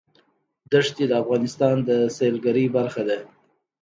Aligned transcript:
ښتې 0.87 1.05
د 1.09 1.13
افغانستان 1.23 1.75
د 1.87 1.89
سیلګرۍ 2.15 2.65
برخه 2.75 3.01
ده. 3.07 3.17